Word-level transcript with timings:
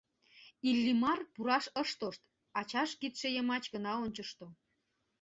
Иллимар 0.69 1.19
пураш 1.33 1.65
ыш 1.81 1.89
тошт, 1.99 2.21
ачаж 2.59 2.89
кидше 2.99 3.27
йымач 3.35 3.63
гына 3.73 3.91
ончышто. 4.03 4.45